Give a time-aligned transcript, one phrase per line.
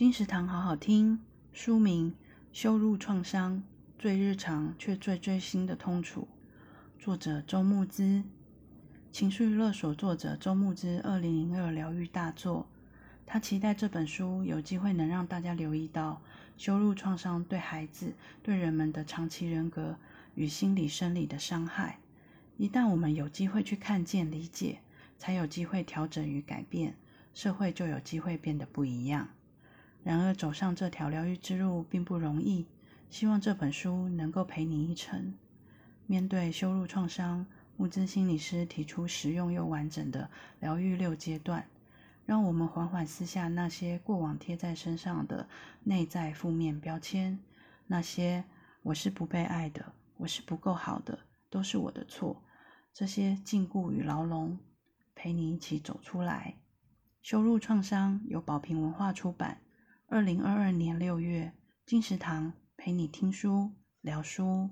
[0.00, 1.20] 金石堂好好听，
[1.52, 2.10] 书名
[2.54, 3.62] 《羞辱创伤：
[3.98, 6.26] 最日常却最锥心的痛楚》，
[7.04, 8.22] 作者周慕之，
[9.12, 12.66] 情绪勒索作者周慕之，二零零二疗愈大作。
[13.26, 16.22] 他期待这本书有机会能让大家留意到
[16.56, 19.98] 羞辱创伤对孩子、对人们的长期人格
[20.34, 21.98] 与心理生理的伤害。
[22.56, 24.80] 一旦我们有机会去看见、理解，
[25.18, 26.94] 才有机会调整与改变，
[27.34, 29.28] 社会就有机会变得不一样。
[30.02, 32.66] 然而，走上这条疗愈之路并不容易。
[33.10, 35.34] 希望这本书能够陪你一程。
[36.06, 37.44] 面对羞辱创伤，
[37.76, 41.66] 慕姿心理师提出实用又完整的疗愈六阶段，
[42.24, 45.48] 让我们缓缓撕下那些过往贴在身上的
[45.82, 47.38] 内在负面标签，
[47.86, 48.44] 那些
[48.82, 51.18] “我是不被爱的”“我是不够好的
[51.50, 52.42] ”“都是我的错”
[52.94, 54.58] 这些禁锢与牢笼，
[55.14, 56.54] 陪你一起走出来。
[57.22, 59.60] 羞辱创伤由宝瓶文化出版。
[60.12, 61.52] 二零二二年六月，
[61.86, 64.70] 金石堂陪你听书聊书。